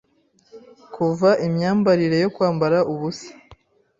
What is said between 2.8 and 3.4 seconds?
ubusa